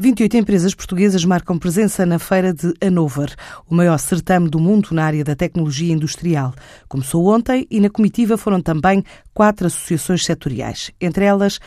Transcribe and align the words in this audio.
28 0.00 0.38
empresas 0.38 0.74
portuguesas 0.74 1.26
marcam 1.26 1.58
presença 1.58 2.06
na 2.06 2.18
Feira 2.18 2.54
de 2.54 2.72
Hanover, 2.80 3.34
o 3.68 3.74
maior 3.74 3.98
certame 3.98 4.48
do 4.48 4.58
mundo 4.58 4.88
na 4.92 5.04
área 5.04 5.22
da 5.22 5.36
tecnologia 5.36 5.92
industrial. 5.92 6.54
Começou 6.88 7.26
ontem 7.26 7.66
e 7.70 7.78
na 7.80 7.90
comitiva 7.90 8.38
foram 8.38 8.62
também 8.62 9.04
quatro 9.32 9.66
associações 9.66 10.24
setoriais, 10.24 10.90
entre 11.00 11.24
elas 11.24 11.58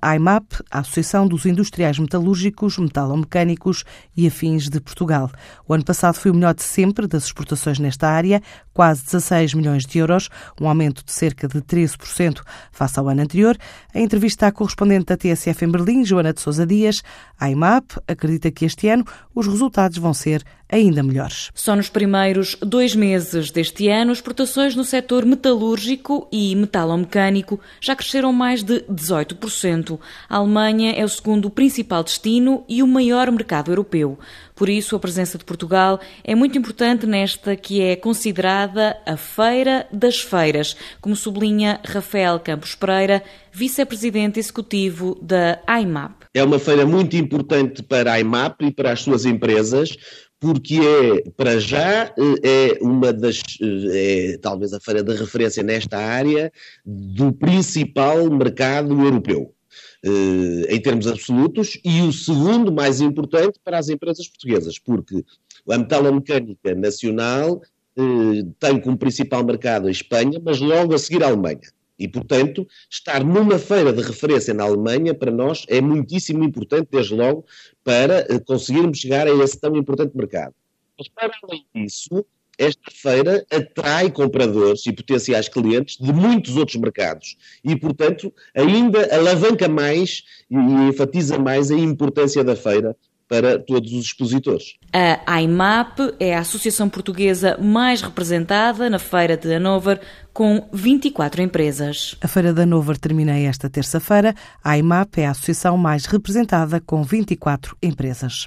a 0.00 0.16
IMAP, 0.16 0.44
a 0.70 0.80
Associação 0.80 1.26
dos 1.26 1.46
Industriais 1.46 1.98
Metalúrgicos, 1.98 2.78
Metalomecânicos 2.78 3.84
e 4.16 4.26
Afins 4.26 4.68
de 4.68 4.80
Portugal. 4.80 5.30
O 5.66 5.74
ano 5.74 5.84
passado 5.84 6.14
foi 6.14 6.30
o 6.30 6.34
melhor 6.34 6.54
de 6.54 6.62
sempre 6.62 7.06
das 7.06 7.24
exportações 7.24 7.78
nesta 7.78 8.08
área, 8.08 8.42
quase 8.72 9.04
16 9.04 9.54
milhões 9.54 9.86
de 9.86 9.98
euros, 9.98 10.28
um 10.60 10.68
aumento 10.68 11.04
de 11.04 11.12
cerca 11.12 11.46
de 11.46 11.60
13% 11.60 12.40
face 12.70 12.98
ao 12.98 13.08
ano 13.08 13.22
anterior. 13.22 13.56
A 13.94 14.00
entrevista 14.00 14.46
à 14.46 14.52
correspondente 14.52 15.06
da 15.06 15.16
TSF 15.16 15.64
em 15.64 15.70
Berlim, 15.70 16.04
Joana 16.04 16.32
de 16.32 16.40
Sousa 16.40 16.66
Dias, 16.66 17.02
a 17.38 17.50
IMAP 17.50 17.98
acredita 18.06 18.50
que 18.50 18.64
este 18.64 18.88
ano 18.88 19.04
os 19.34 19.46
resultados 19.46 19.98
vão 19.98 20.14
ser 20.14 20.42
ainda 20.72 21.02
melhores. 21.02 21.50
Só 21.54 21.76
nos 21.76 21.90
primeiros 21.90 22.56
dois 22.60 22.96
meses 22.96 23.50
deste 23.50 23.88
ano, 23.88 24.10
exportações 24.10 24.74
no 24.74 24.84
setor 24.84 25.26
metalúrgico 25.26 26.26
e 26.32 26.56
metalomecânico 26.56 27.60
já 27.80 27.94
cresceram 27.94 28.32
mais 28.32 28.62
de 28.62 28.80
18%. 28.90 30.00
A 30.28 30.36
Alemanha 30.36 30.92
é 30.92 31.04
o 31.04 31.08
segundo 31.08 31.50
principal 31.50 32.02
destino 32.02 32.64
e 32.68 32.82
o 32.82 32.86
maior 32.86 33.30
mercado 33.30 33.70
europeu. 33.70 34.18
Por 34.54 34.68
isso, 34.68 34.94
a 34.96 35.00
presença 35.00 35.36
de 35.36 35.44
Portugal 35.44 36.00
é 36.22 36.34
muito 36.34 36.56
importante 36.56 37.06
nesta 37.06 37.56
que 37.56 37.80
é 37.80 37.96
considerada 37.96 38.96
a 39.04 39.16
Feira 39.16 39.86
das 39.92 40.20
Feiras, 40.20 40.76
como 41.00 41.16
sublinha 41.16 41.80
Rafael 41.84 42.38
Campos 42.38 42.74
Pereira, 42.74 43.22
vice-presidente 43.50 44.38
executivo 44.38 45.18
da 45.20 45.60
IMAP. 45.68 46.22
É 46.34 46.42
uma 46.42 46.58
feira 46.58 46.86
muito 46.86 47.16
importante 47.16 47.82
para 47.82 48.12
a 48.12 48.20
IMAP 48.20 48.62
e 48.62 48.70
para 48.70 48.92
as 48.92 49.00
suas 49.00 49.26
empresas, 49.26 49.96
porque 50.42 50.80
é, 50.80 51.30
para 51.36 51.60
já, 51.60 52.12
é 52.42 52.76
uma 52.80 53.12
das, 53.12 53.40
é 53.60 54.36
talvez 54.42 54.72
a 54.72 54.80
feira 54.80 55.00
de 55.00 55.14
referência 55.14 55.62
nesta 55.62 55.96
área 55.96 56.52
do 56.84 57.32
principal 57.32 58.28
mercado 58.28 59.00
europeu. 59.04 59.54
Eh, 60.04 60.74
em 60.74 60.82
termos 60.82 61.06
absolutos, 61.06 61.78
e 61.84 62.02
o 62.02 62.12
segundo 62.12 62.72
mais 62.72 63.00
importante 63.00 63.60
para 63.62 63.78
as 63.78 63.88
empresas 63.88 64.26
portuguesas, 64.26 64.76
porque 64.80 65.24
a 65.70 65.78
metalomecânica 65.78 66.74
nacional 66.74 67.62
eh, 67.96 68.44
tem 68.58 68.80
como 68.80 68.98
principal 68.98 69.44
mercado 69.44 69.86
a 69.86 69.92
Espanha, 69.92 70.42
mas 70.44 70.58
logo 70.58 70.92
a 70.92 70.98
seguir 70.98 71.22
a 71.22 71.28
Alemanha. 71.28 71.60
E, 72.02 72.08
portanto, 72.08 72.66
estar 72.90 73.22
numa 73.22 73.60
feira 73.60 73.92
de 73.92 74.02
referência 74.02 74.52
na 74.52 74.64
Alemanha, 74.64 75.14
para 75.14 75.30
nós, 75.30 75.64
é 75.68 75.80
muitíssimo 75.80 76.42
importante, 76.42 76.88
desde 76.90 77.14
logo, 77.14 77.46
para 77.84 78.26
eh, 78.28 78.40
conseguirmos 78.40 78.98
chegar 78.98 79.28
a 79.28 79.30
esse 79.30 79.60
tão 79.60 79.76
importante 79.76 80.16
mercado. 80.16 80.52
Mas, 80.98 81.06
para 81.06 81.32
além 81.44 81.64
disso, 81.72 82.26
esta 82.58 82.90
feira 82.90 83.46
atrai 83.52 84.10
compradores 84.10 84.84
e 84.84 84.92
potenciais 84.92 85.48
clientes 85.48 85.96
de 85.96 86.12
muitos 86.12 86.56
outros 86.56 86.76
mercados 86.76 87.36
e, 87.64 87.76
portanto, 87.76 88.32
ainda 88.52 89.14
alavanca 89.14 89.68
mais 89.68 90.24
e 90.50 90.56
enfatiza 90.56 91.38
mais 91.38 91.70
a 91.70 91.76
importância 91.76 92.42
da 92.42 92.56
feira 92.56 92.96
para 93.32 93.58
todos 93.58 93.94
os 93.94 94.04
expositores. 94.04 94.74
A 95.26 95.40
IMAP 95.40 96.00
é 96.20 96.36
a 96.36 96.40
associação 96.40 96.86
portuguesa 96.86 97.56
mais 97.58 98.02
representada 98.02 98.90
na 98.90 98.98
Feira 98.98 99.38
de 99.38 99.54
Hanover, 99.54 99.98
com 100.34 100.68
24 100.70 101.40
empresas. 101.40 102.14
A 102.20 102.28
Feira 102.28 102.52
de 102.52 102.60
Hanover 102.60 102.98
termina 102.98 103.38
esta 103.38 103.70
terça-feira. 103.70 104.34
A 104.62 104.76
IMAP 104.76 105.16
é 105.16 105.26
a 105.26 105.30
associação 105.30 105.78
mais 105.78 106.04
representada, 106.04 106.78
com 106.78 107.02
24 107.02 107.74
empresas. 107.82 108.40